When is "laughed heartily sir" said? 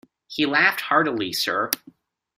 0.47-1.69